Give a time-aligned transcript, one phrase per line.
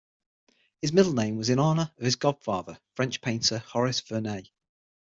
[0.81, 4.49] His middle name was in honour of his godfather, French painter Horace Vernet.